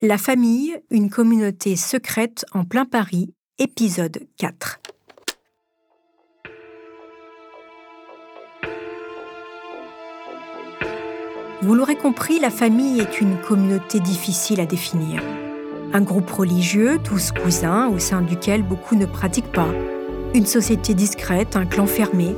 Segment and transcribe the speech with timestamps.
[0.00, 4.78] La famille, une communauté secrète en plein Paris, épisode 4.
[11.62, 15.20] Vous l'aurez compris, la famille est une communauté difficile à définir.
[15.92, 19.74] Un groupe religieux, tous cousins, au sein duquel beaucoup ne pratiquent pas.
[20.32, 22.36] Une société discrète, un clan fermé.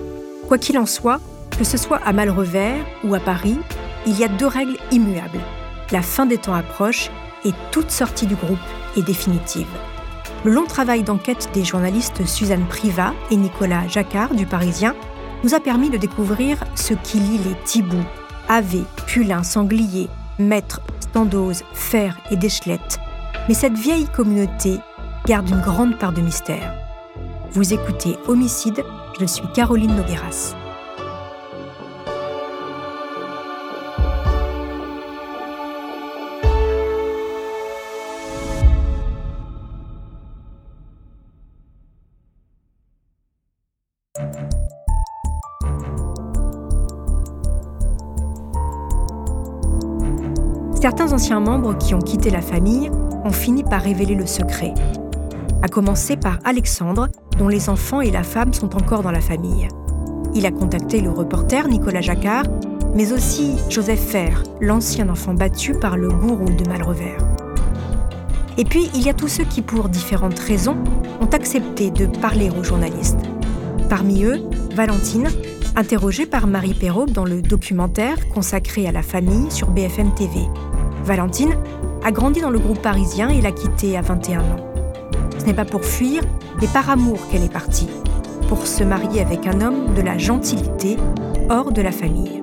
[0.48, 1.20] Quoi qu'il en soit,
[1.58, 3.58] que ce soit à Malrevers ou à Paris,
[4.06, 5.41] il y a deux règles immuables.
[5.92, 7.11] La fin des temps approche
[7.44, 8.58] et toute sortie du groupe
[8.96, 9.68] est définitive.
[10.44, 14.94] Le long travail d'enquête des journalistes Suzanne Privat et Nicolas Jacquard du Parisien
[15.44, 18.02] nous a permis de découvrir ce qui lie les Thibou,
[18.48, 20.08] Ave, Pulin, Sanglier,
[20.38, 22.98] Maître, Standose, Fer et Déchelette.
[23.48, 24.78] Mais cette vieille communauté
[25.27, 26.74] garde une grande part de mystère.
[27.52, 28.82] Vous écoutez Homicide,
[29.20, 30.54] je suis Caroline Nogueras.
[51.12, 52.89] Anciens membres qui ont quitté la famille
[53.25, 54.75] ont fini par révéler le secret.
[55.61, 59.66] À commencer par Alexandre, dont les enfants et la femme sont encore dans la famille.
[60.34, 62.44] Il a contacté le reporter Nicolas Jacquard,
[62.94, 67.19] mais aussi Joseph Fer, l'ancien enfant battu par le gourou de Malrevers.
[68.56, 70.77] Et puis, il y a tous ceux qui, pour différentes raisons,
[71.20, 73.20] ont accepté de parler aux journalistes.
[73.88, 74.41] Parmi eux,
[74.77, 75.28] Valentine,
[75.75, 80.41] interrogée par Marie Perrault dans le documentaire consacré à la famille sur BFM TV.
[81.05, 81.55] Valentine
[82.05, 84.70] a grandi dans le groupe parisien et l'a quitté à 21 ans.
[85.39, 86.23] Ce n'est pas pour fuir,
[86.61, 87.89] mais par amour qu'elle est partie,
[88.48, 90.97] pour se marier avec un homme de la gentilité
[91.48, 92.43] hors de la famille.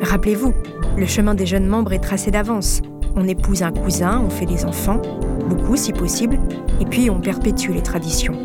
[0.00, 0.52] Rappelez-vous,
[0.96, 2.80] le chemin des jeunes membres est tracé d'avance.
[3.14, 5.00] On épouse un cousin, on fait des enfants,
[5.48, 6.38] beaucoup si possible,
[6.80, 8.36] et puis on perpétue les traditions.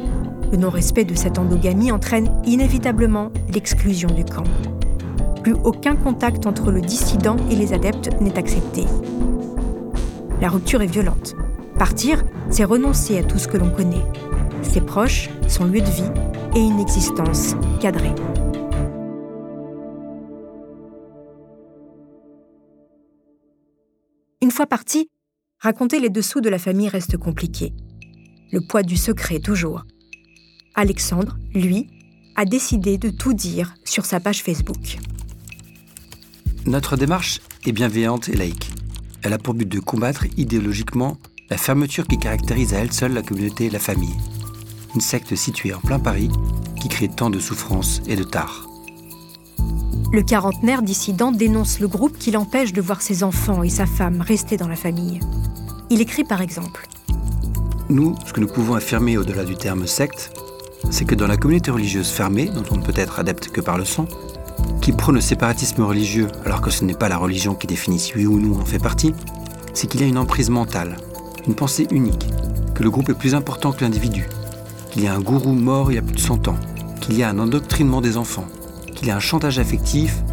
[0.51, 4.43] Le non-respect de cette endogamie entraîne inévitablement l'exclusion du camp.
[5.43, 8.85] Plus aucun contact entre le dissident et les adeptes n'est accepté
[10.41, 11.35] la rupture est violente.
[11.77, 14.05] Partir, c'est renoncer à tout ce que l'on connaît,
[14.61, 16.11] ses proches, son lieu de vie
[16.55, 18.13] et une existence cadrée.
[24.41, 25.09] Une fois parti,
[25.59, 27.73] raconter les dessous de la famille reste compliqué.
[28.51, 29.83] Le poids du secret toujours.
[30.73, 31.89] Alexandre, lui,
[32.35, 34.99] a décidé de tout dire sur sa page Facebook.
[36.65, 38.76] Notre démarche est bienveillante et laïque.
[39.27, 41.17] Elle a pour but de combattre idéologiquement
[41.49, 44.15] la fermeture qui caractérise à elle seule la communauté et la famille.
[44.95, 46.29] Une secte située en plein Paris
[46.79, 48.69] qui crée tant de souffrances et de tard.
[50.13, 54.21] Le quarantenaire dissident dénonce le groupe qui l'empêche de voir ses enfants et sa femme
[54.21, 55.19] rester dans la famille.
[55.89, 56.87] Il écrit par exemple
[57.89, 60.31] Nous, ce que nous pouvons affirmer au-delà du terme secte,
[60.89, 63.77] c'est que dans la communauté religieuse fermée, dont on ne peut être adepte que par
[63.77, 64.07] le sang,
[64.81, 68.13] qui prône le séparatisme religieux alors que ce n'est pas la religion qui définit si
[68.15, 69.13] oui ou non on en fait partie,
[69.73, 70.97] c'est qu'il y a une emprise mentale,
[71.47, 72.27] une pensée unique,
[72.73, 74.27] que le groupe est plus important que l'individu,
[74.91, 76.57] qu'il y a un gourou mort il y a plus de 100 ans,
[77.01, 78.47] qu'il y a un endoctrinement des enfants,
[78.95, 80.23] qu'il y a un chantage affectif,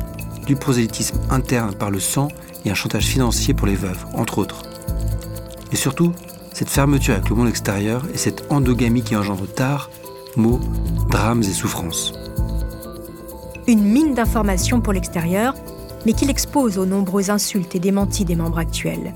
[0.47, 2.29] du prosélytisme interne par le sang
[2.65, 4.63] et un chantage financier pour les veuves, entre autres.
[5.73, 6.13] Et surtout,
[6.53, 9.91] cette fermeture avec le monde extérieur et cette endogamie qui engendre tard,
[10.37, 10.61] maux,
[11.11, 12.13] drames et souffrances
[13.67, 15.55] une mine d'informations pour l'extérieur,
[16.05, 19.15] mais qu'il expose aux nombreuses insultes et démentis des membres actuels.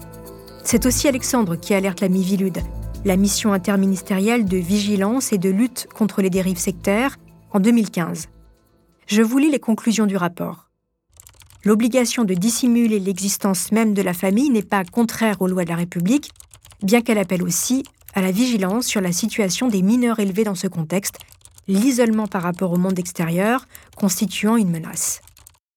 [0.64, 2.58] C'est aussi Alexandre qui alerte la Mivilude,
[3.04, 7.16] la mission interministérielle de vigilance et de lutte contre les dérives sectaires,
[7.52, 8.28] en 2015.
[9.06, 10.68] Je vous lis les conclusions du rapport.
[11.64, 15.76] L'obligation de dissimuler l'existence même de la famille n'est pas contraire aux lois de la
[15.76, 16.30] République,
[16.82, 17.82] bien qu'elle appelle aussi
[18.14, 21.18] à la vigilance sur la situation des mineurs élevés dans ce contexte
[21.68, 25.20] l'isolement par rapport au monde extérieur constituant une menace.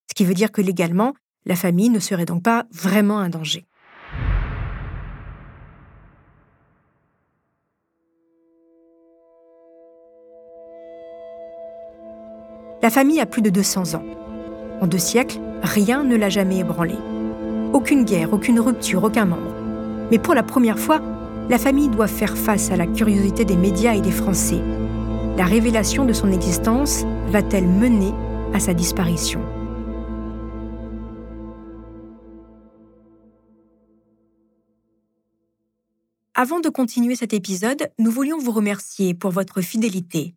[0.10, 1.13] Ce qui veut dire que légalement,
[1.45, 3.66] la famille ne serait donc pas vraiment un danger.
[12.83, 14.04] La famille a plus de 200 ans.
[14.81, 16.95] En deux siècles, rien ne l'a jamais ébranlé.
[17.74, 19.54] Aucune guerre, aucune rupture, aucun membre.
[20.10, 21.00] Mais pour la première fois,
[21.48, 24.62] la famille doit faire face à la curiosité des médias et des Français,
[25.42, 28.14] la révélation de son existence va-t-elle mener
[28.54, 29.42] à sa disparition?
[36.36, 40.36] Avant de continuer cet épisode, nous voulions vous remercier pour votre fidélité.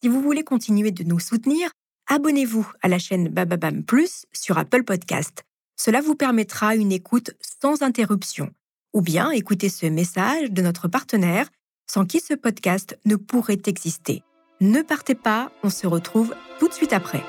[0.00, 1.68] Si vous voulez continuer de nous soutenir,
[2.06, 5.44] abonnez-vous à la chaîne Bababam Plus sur Apple Podcast.
[5.76, 8.48] Cela vous permettra une écoute sans interruption
[8.94, 11.50] ou bien écouter ce message de notre partenaire
[11.86, 14.22] sans qui ce podcast ne pourrait exister.
[14.60, 17.22] Ne partez pas, on se retrouve tout de suite après.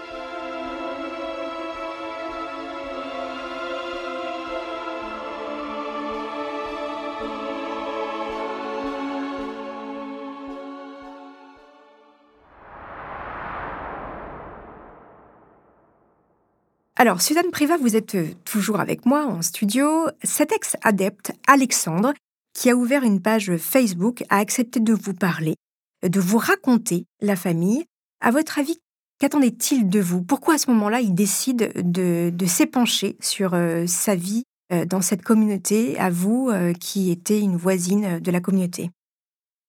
[16.99, 20.07] Alors, Suzanne Priva, vous êtes euh, toujours avec moi en studio.
[20.23, 22.13] Cet ex-adepte, Alexandre,
[22.53, 25.55] qui a ouvert une page Facebook, a accepté de vous parler,
[26.03, 27.85] de vous raconter la famille.
[28.21, 28.77] À votre avis,
[29.19, 30.23] qu'attendait-il de vous?
[30.23, 35.21] Pourquoi à ce moment-là, il décide de, s'épancher sur euh, sa vie euh, dans cette
[35.21, 38.91] communauté, à vous qui étiez une voisine de la communauté?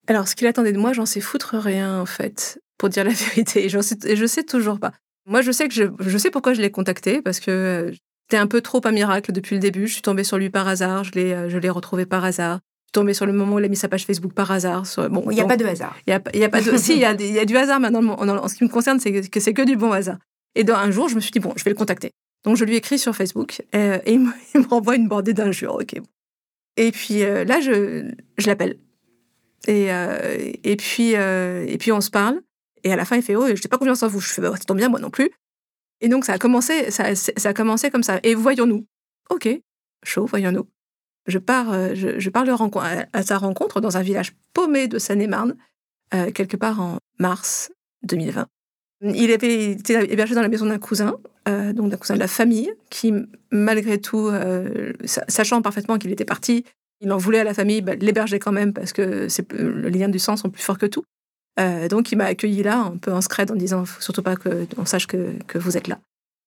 [0.06, 3.10] Alors, ce qu'il attendait de moi, j'en sais foutre rien, en fait, pour dire la
[3.12, 3.66] vérité.
[3.66, 4.92] Et je sais toujours pas.
[5.28, 7.92] Moi, je sais que je, sais pourquoi je l'ai contacté parce que euh,
[8.22, 9.86] c'était un peu trop un miracle depuis le début.
[9.86, 12.60] Je suis tombée sur lui par hasard, je l'ai, euh, je l'ai retrouvé par hasard.
[12.88, 14.84] Suis tombée sur le moment où il a mis sa page Facebook par hasard.
[15.10, 15.94] Bon, il n'y a pas de hasard.
[16.06, 16.74] Il n'y a, a, pas de.
[16.78, 18.00] si, il y, a, y a du hasard maintenant.
[18.14, 20.16] En, ce qui me concerne, c'est que c'est que du bon hasard.
[20.54, 22.12] Et dans un jour, je me suis dit bon, je vais le contacter.
[22.44, 25.74] Donc je lui écris sur Facebook et, il, me, renvoie une bordée d'injures.
[25.74, 26.00] Ok.
[26.78, 28.78] Et puis euh, là, je, je l'appelle.
[29.66, 29.88] Et,
[30.64, 32.40] et, puis, et puis on se parle.
[32.84, 34.20] Et à la fin, il fait Oh, je n'ai pas confiance en vous.
[34.20, 35.30] Je fais Bah, ça tombe bien, moi non plus.
[36.00, 38.18] Et donc, ça a commencé, ça, ça a commencé comme ça.
[38.22, 38.86] Et voyons-nous.
[39.30, 39.48] OK,
[40.04, 40.66] chaud, voyons-nous.
[41.28, 41.94] Je pars, euh,
[43.12, 45.54] à, sa rencontre dans un village paumé de Seine-et-Marne,
[46.14, 47.70] euh, quelque part en mars
[48.04, 48.46] 2020.
[49.02, 51.16] Il avait été hébergé dans la maison d'un cousin,
[51.46, 53.12] euh, donc d'un cousin de la famille, qui,
[53.52, 54.30] malgré tout,
[55.28, 56.64] sachant parfaitement qu'il était parti,
[57.00, 60.18] il en voulait à la famille, bah, l'hébergeait quand même parce que les liens du
[60.18, 61.04] sang sont plus forts que tout.
[61.90, 65.06] Donc, il m'a accueilli là, un peu en secret, en disant surtout pas qu'on sache
[65.06, 66.00] que, vous êtes là.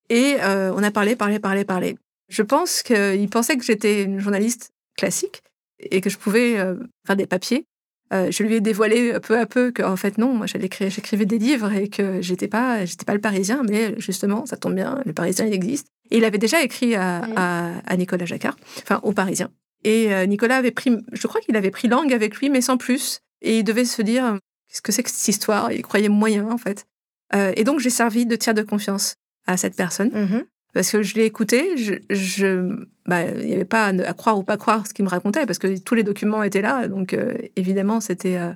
[0.10, 1.98] Et on a parlé, parlé, parlé, parlé.
[2.32, 5.44] Je pense qu'il pensait que j'étais une journaliste classique
[5.80, 6.76] et que je pouvais euh,
[7.06, 7.66] faire des papiers.
[8.12, 11.88] je lui ai dévoilé peu à peu qu'en fait, non, moi, j'écrivais des livres et
[11.88, 15.54] que j'étais pas, j'étais pas le Parisien, mais justement, ça tombe bien, le Parisien, il
[15.54, 15.88] existe.
[16.10, 19.50] Et il avait déjà écrit à, à, à Nicolas Jacquard, enfin, au Parisien.
[19.84, 23.22] Et Nicolas avait pris, je crois qu'il avait pris langue avec lui, mais sans plus.
[23.42, 24.38] Et il devait se dire,
[24.72, 25.74] Qu'est-ce que c'est que cette histoire?
[25.74, 26.88] Il croyait moyen, en fait.
[27.36, 30.10] Euh, et donc, j'ai servi de tiers de confiance à cette personne.
[30.10, 34.44] Mmh parce que je l'ai écouté, je, bah, il n'y avait pas à, croire ou
[34.44, 37.34] pas croire ce qu'il me racontait, parce que tous les documents étaient là, donc euh,
[37.56, 38.54] évidemment c'était euh,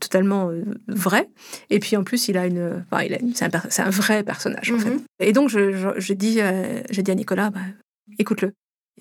[0.00, 0.50] totalement
[0.88, 1.28] vrai.
[1.70, 3.18] Et puis en plus, il a une, il a
[3.70, 4.90] c'est un, vrai personnage en fait.
[4.90, 6.40] Mmh et donc j'ai dit,
[6.90, 7.60] j'ai dit à Nicolas, bah,
[8.18, 8.52] écoute-le.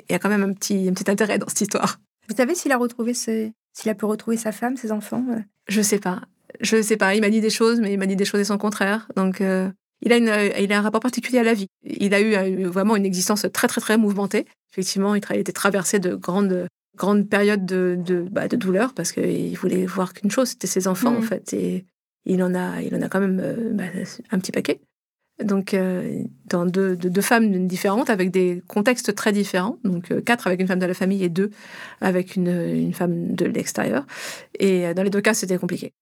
[0.10, 2.00] Il y a quand même un petit, un petit intérêt dans cette histoire.
[2.30, 5.26] Vous savez s'il a retrouvé s'il a pu retrouver sa femme, ses enfants
[5.68, 6.22] Je sais pas
[6.60, 8.46] je sais pas, il m'a dit des choses, mais il m'a dit des choses et
[8.46, 9.08] son contraire.
[9.16, 9.70] Donc, euh,
[10.02, 11.68] il, a une, il a un rapport particulier à la vie.
[11.84, 14.46] Il a eu, vraiment une existence très, très, très mouvementée.
[14.72, 19.12] Effectivement, il, a été traversé de grandes, grandes périodes de, de, bah, de douleur parce
[19.12, 21.24] qu'il voulait voir qu'une chose, c'était ses enfants, en mmh.
[21.24, 21.54] fait.
[21.54, 21.86] Et
[22.26, 23.86] il en a, il en a quand même euh, bah,
[24.32, 24.82] un petit paquet.
[25.44, 29.80] Donc, euh, dans deux, deux, femmes différentes, avec des contextes très différents.
[29.84, 31.50] Donc, quatre avec une femme de la famille et deux
[32.00, 34.06] avec une, une femme de l'extérieur.
[34.60, 35.94] Et dans les deux cas, c'était compliqué.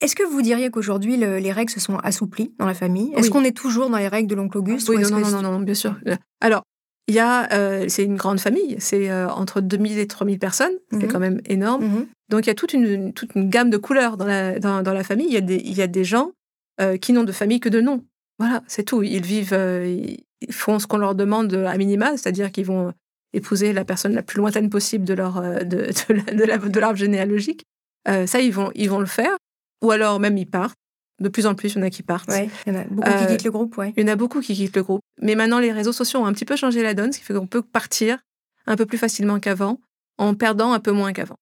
[0.00, 3.12] Est-ce que vous diriez qu'aujourd'hui, les règles se sont assouplies dans la famille?
[3.16, 5.74] Est-ce qu'on est toujours dans les règles de l'oncle Auguste Oui, non, non, non, bien
[5.74, 5.96] sûr.
[6.40, 6.62] Alors,
[7.08, 10.72] il y a, euh, c'est une grande famille, c'est euh, entre 2000 et 3000 personnes,
[10.90, 11.84] c'est mmh quand même énorme.
[11.84, 14.82] Mmh Donc il y a toute une, toute une gamme de couleurs dans la, dans,
[14.82, 15.26] dans la famille.
[15.28, 16.32] Il y a des, il y a des gens
[16.80, 18.04] euh, qui n'ont de famille que de nom.
[18.40, 19.04] Voilà, c'est tout.
[19.04, 22.92] Ils vivent, ils font ce qu'on leur demande à minima, c'est-à-dire qu'ils vont
[23.32, 25.64] épouser la personne la plus lointaine possible de leur, de,
[26.08, 27.62] de, de l'arbre généalogique.
[28.04, 29.36] ça, ils vont, ils vont le faire.
[29.82, 30.78] Ou alors même ils partent.
[31.18, 32.30] De plus en plus, il y en a qui partent.
[32.30, 33.94] il y en a beaucoup qui euh, quittent le groupe, ouais.
[33.96, 35.00] Il y en a beaucoup qui quittent le groupe.
[35.22, 37.32] Mais maintenant, les réseaux sociaux ont un petit peu changé la donne, ce qui fait
[37.32, 38.18] qu'on peut partir
[38.66, 39.80] un peu plus facilement qu'avant,
[40.18, 41.38] en perdant un peu moins qu'avant.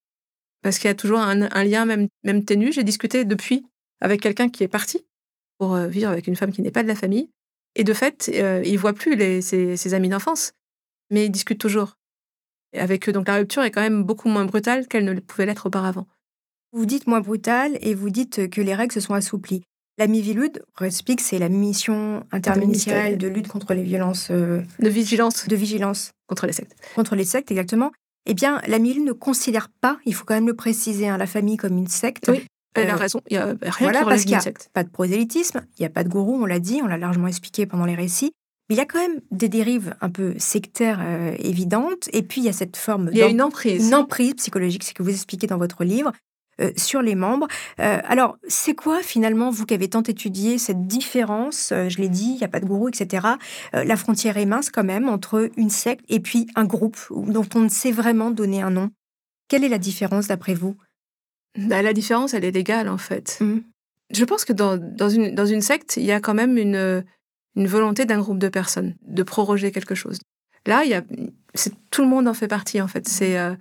[0.61, 2.71] Parce qu'il y a toujours un, lien même, même ténu.
[2.71, 3.65] J'ai discuté depuis
[3.99, 5.05] avec quelqu'un qui est parti
[5.57, 7.29] pour euh, vivre avec une femme qui n'est pas de la famille.
[7.75, 10.53] Et de fait, euh, il ne voit plus les, ses, ses amis d'enfance,
[11.11, 11.97] mais il discute toujours
[12.73, 13.11] avec eux.
[13.11, 16.07] Donc la rupture est quand même beaucoup moins brutale qu'elle ne pouvait l'être auparavant.
[16.75, 19.63] Vous dites moins brutal et vous dites que les règles se sont assouplies.
[19.97, 24.27] La MIVILUD, explique, c'est la mission interministérielle de lutte contre les violences.
[24.29, 25.47] Euh, de vigilance.
[25.47, 26.11] De vigilance.
[26.27, 26.75] Contre les sectes.
[26.93, 27.93] Contre les sectes, exactement.
[28.25, 31.27] Eh bien, la MIVILUD ne considère pas, il faut quand même le préciser, hein, la
[31.27, 32.25] famille comme une secte.
[32.27, 33.21] Oui, elle a euh, raison.
[33.29, 35.89] Il y a rien voilà, parce qu'il n'y a pas de prosélytisme, il n'y a
[35.89, 38.33] pas de gourou, on l'a dit, on l'a largement expliqué pendant les récits.
[38.67, 42.09] Mais il y a quand même des dérives un peu sectaires euh, évidentes.
[42.11, 43.11] Et puis, il y a cette forme.
[43.13, 43.87] Il y a une emprise.
[43.87, 46.11] Une emprise psychologique, c'est ce que vous expliquez dans votre livre.
[46.61, 47.47] Euh, sur les membres.
[47.81, 52.07] Euh, alors, c'est quoi finalement, vous qui avez tant étudié cette différence, euh, je l'ai
[52.07, 53.27] dit, il n'y a pas de gourou, etc.
[53.73, 57.59] la frontière est mince quand même entre une secte et puis un groupe dont on
[57.59, 58.89] ne sait vraiment donner un nom?
[59.49, 60.77] Quelle est la différence d'après vous?
[61.57, 63.37] Bah, La différence, elle est légale, en fait.
[63.41, 63.63] Mhm.
[64.11, 67.03] Je pense que dans, dans, une, dans une secte, il y a quand même une,
[67.55, 70.19] une volonté d'un groupe de personnes de proroger quelque chose.
[70.65, 71.03] Là, il y a,
[71.53, 73.07] c'est, tout le monde en fait partie, en fait.
[73.09, 73.55] C'est, euh,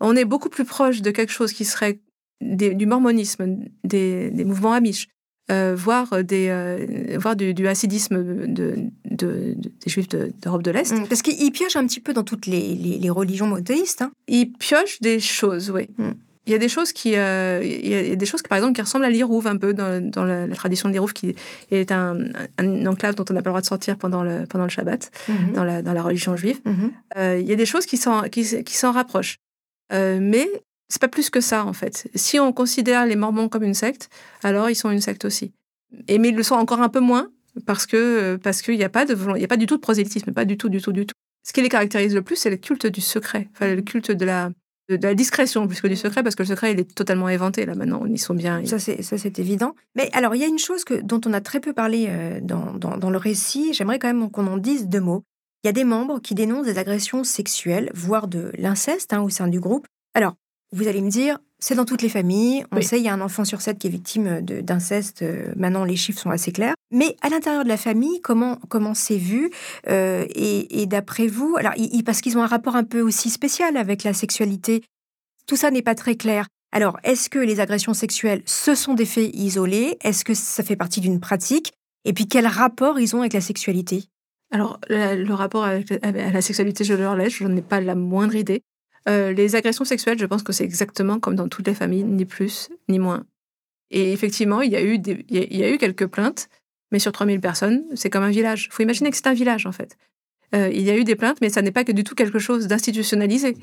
[0.00, 1.98] on est beaucoup plus proche de quelque chose qui serait
[2.40, 5.08] des- du mormonisme, des, des mouvements amish,
[5.50, 10.62] euh, voire, des, euh, voire du, du hassidisme de, de- de- des juifs de- d'Europe
[10.62, 10.92] de l'Est.
[11.08, 14.02] Parce qu'il pioche un petit peu dans toutes les, les- les religions monothéisstes.
[14.02, 14.10] hein.
[14.28, 15.88] Ils piochent des choses, oui.
[15.98, 16.10] Mm.
[16.48, 18.74] Il y a des choses qui, euh, il y a des choses qui, par exemple,
[18.74, 21.34] qui ressemblent à l'Irouv un peu dans, dans la, la tradition de l'Irouv, qui
[21.72, 22.18] est un,
[22.58, 25.10] un enclave dont on n'a pas le droit de sortir pendant le, pendant le Shabbat,
[25.54, 26.60] dans la, dans la religion juive.
[26.64, 26.92] Mhm.
[27.16, 29.38] Euh, il y a des choses qui s'en, qui, s'en rapprochent.
[29.92, 30.46] Euh, mais
[30.88, 32.08] c'est pas plus que ça, en fait.
[32.14, 34.08] Si on considère les Mormons comme une secte,
[34.42, 35.52] alors ils sont une secte aussi.
[36.08, 37.28] Et, mais ils le sont encore un peu moins,
[37.64, 40.44] parce que parce qu'il n'y a, pas y a pas du tout de prosélytisme, pas
[40.44, 41.14] du tout, du tout, du tout.
[41.46, 44.50] Ce qui les caractérise le plus, c'est le culte du secret, le culte de la,
[44.88, 47.66] de, la discrétion plus que du secret, parce que le secret, il est totalement éventé,
[47.66, 48.04] là, maintenant.
[48.04, 48.64] Ils sont bien...
[48.66, 49.74] Ça, c'est, évident.
[49.94, 52.40] Mais alors, il y a une chose que, dont on a très peu parlé euh,
[52.42, 53.72] dans, dans, dans le récit.
[53.72, 55.22] J'aimerais quand même qu'on en dise deux mots.
[55.62, 59.28] Il y a des membres qui dénoncent des agressions sexuelles, voire de l'inceste hein, au
[59.28, 59.86] sein du groupe.
[60.14, 60.34] Alors,
[60.72, 62.64] vous allez me dire, c'est dans toutes les familles.
[62.72, 62.84] On Oui.
[62.84, 65.22] sait, il y a un enfant sur sept qui est victime de- d'inceste.
[65.22, 66.74] euh, maintenant, les chiffres sont assez clairs.
[66.92, 69.50] Mais à l'intérieur de la famille, comment, comment c'est vu
[69.88, 73.30] Euh, Et, et d'après vous, alors, il- parce qu'ils ont un rapport un peu aussi
[73.30, 74.82] spécial avec la sexualité,
[75.46, 76.46] tout ça n'est pas très clair.
[76.72, 79.96] Alors, est-ce que les agressions sexuelles, ce sont des faits isolés?
[80.02, 81.72] Est-ce que ça fait partie d'une pratique?
[82.04, 84.04] Et puis, quel rapport ils ont avec la sexualité?
[84.52, 87.94] Alors, le rapport avec, à la sexualité, je leur laisse, je n'en ai pas la
[87.94, 88.62] moindre idée.
[89.08, 92.24] Euh, les agressions sexuelles, je pense que c'est exactement comme dans toutes les familles, ni
[92.24, 93.24] plus ni moins.
[93.90, 96.48] Et effectivement, il y a eu, il y a, eu quelques plaintes,
[96.90, 98.66] mais sur 3000 personnes, c'est comme un village.
[98.66, 99.96] Il faut imaginer que c'est un village, en fait.
[100.54, 102.38] Euh, il y a eu des plaintes, mais ça n'est pas que du tout quelque
[102.38, 103.56] chose d'institutionnalisé.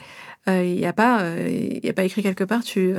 [0.47, 2.93] Euh, il n'y a, pas, a pas écrit quelque part tu,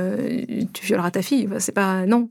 [0.72, 1.48] tu violeras ta fille.
[1.58, 2.04] C'est pas.
[2.06, 2.30] Non.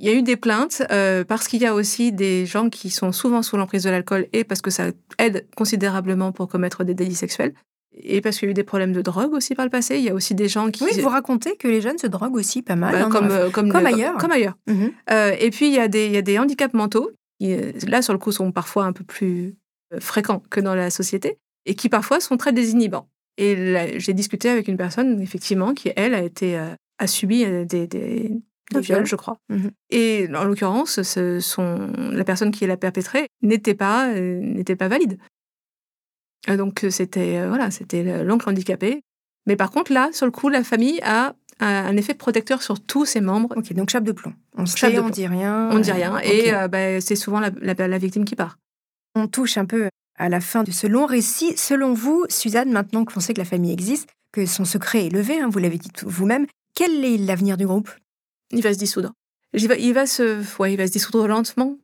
[0.00, 0.84] Il y a eu des plaintes
[1.26, 4.44] parce qu'il y a aussi des gens qui sont souvent sous l'emprise de l'alcool et
[4.44, 7.54] parce que ça aide considérablement pour commettre des délits sexuels.
[8.02, 9.96] Et parce qu'il y a eu des problèmes de drogue aussi par le passé.
[9.98, 10.84] Il y a aussi des gens qui.
[10.84, 12.92] Oui, vous racontez que les jeunes se droguent aussi pas mal.
[12.92, 14.16] Bah, hein, comme, euh, comme, comme le- ailleurs.
[14.18, 14.56] Comme ailleurs.
[14.66, 14.92] Mhm.
[15.10, 17.72] Euh, et puis, il y, a des- il y a des handicaps mentaux qui, euh,
[17.86, 19.56] là, sur le coup, sont parfois un peu plus
[20.00, 23.08] fréquents que dans la société et qui parfois sont très désinhibants.
[23.38, 26.56] Et j'ai discuté avec une personne, effectivement, qui, elle, a, été,
[26.98, 28.32] a subi des, des,
[28.72, 29.06] viols, viol.
[29.06, 29.38] je crois.
[29.48, 29.70] Mhm.
[29.90, 35.18] Et en l'occurrence, la personne qui l'a perpétré n'était pas, euh, n'était pas valide.
[36.48, 39.00] Euh, Donc, euh, c'était euh, voilà, c'était le- l'oncle handicapé.
[39.46, 43.04] Mais par contre, là, sur le coup, la famille a un, effet protecteur sur tous
[43.06, 43.52] ses membres.
[43.56, 44.32] Ok, donc chape de plomb.
[44.56, 44.76] On se
[45.06, 45.68] on dit rien.
[45.72, 46.18] On ne dit rien.
[46.20, 48.58] Et euh, bah, c'est souvent la, la- la victime qui part.
[49.14, 51.56] On touche un peu à la fin de ce long récit.
[51.56, 55.10] Selon vous, Suzanne, maintenant que l'on sait que la famille existe, que son secret est
[55.10, 57.90] levé, hein, vous l'avez dit vous-même, quel est l'avenir du groupe?
[58.50, 59.12] Il va se dissoudre.
[59.54, 61.76] Il va, il va se, ouais, il va se dissoudre lentement.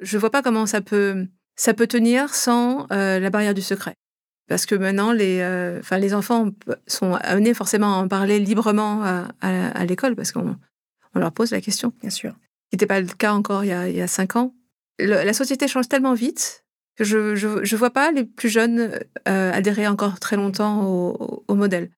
[0.00, 3.94] Je vois pas comment ça peut, ça peut tenir sans euh, la barrière du secret.
[4.48, 6.50] Parce que maintenant, les, euh, les enfants
[6.86, 10.56] sont amenés forcément à en parler librement à, à- à l'école parce qu'on
[11.14, 11.92] on leur pose la question.
[12.00, 12.32] Bien sûr.
[12.32, 12.36] Ce
[12.70, 14.54] qui n'était pas le cas encore il y a, il y a cinq ans.
[14.98, 16.64] Le- la société change tellement vite
[16.96, 18.90] que je ne vois pas les plus jeunes
[19.28, 21.90] euh, adhérer encore très longtemps au, au modèle.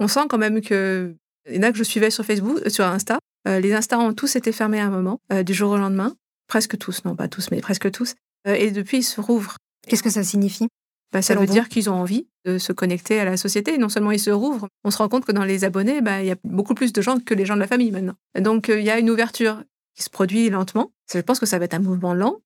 [0.00, 1.14] On sent quand même que
[1.50, 3.18] il y en a que je suivais sur Facebook, sur Insta.
[3.46, 6.14] les Insta ont tous été fermés à un moment, du jour au lendemain.
[6.46, 8.14] Presque tous, non pas tous, mais presque tous.
[8.46, 9.56] Euh, et depuis, ils se rouvrent.
[9.86, 10.68] Qu'est-ce que ça signifie?
[11.12, 13.74] Bah, ça veut dire qu'ils ont envie de se connecter à la société.
[13.74, 16.22] Et non seulement ils se rouvrent, on se rend compte que dans les abonnés, bah,
[16.22, 18.14] il y a beaucoup plus de gens que les gens de la famille maintenant.
[18.38, 19.62] Donc euh, il y a une ouverture
[19.94, 20.90] qui se produit lentement.
[21.12, 22.38] Je pense que ça va être un mouvement lent,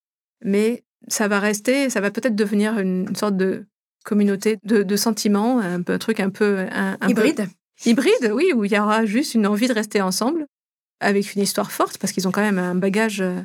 [0.45, 3.67] mais ça va rester, ça va peut-être devenir une, sorte de
[4.05, 7.49] communauté de, de sentiments, un, peu, un truc un peu un, un peu- Hybride
[7.85, 10.47] hybride, oui, où il y aura juste une envie de rester ensemble
[11.01, 13.43] avec une histoire forte parce qu'ils ont quand même un bagage, euh,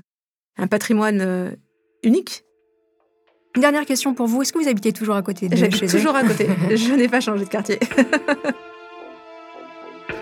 [0.58, 1.20] un patrimoine
[2.03, 2.43] unique.
[3.55, 4.41] Une dernière question pour vous.
[4.41, 6.48] Est-ce que vous habitez toujours à côté de J'habite chez eux toujours à côté.
[6.75, 7.79] Je n'ai pas changé de quartier.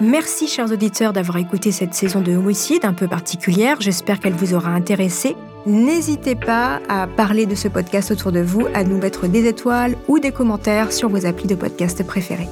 [0.01, 3.81] Merci, chers auditeurs, d'avoir écouté cette saison de Homicide un peu particulière.
[3.81, 5.35] J'espère qu'elle vous aura intéressé.
[5.65, 9.97] N'hésitez pas à parler de ce podcast autour de vous, à nous mettre des étoiles
[10.07, 12.47] ou des commentaires sur vos applis de podcast préférés.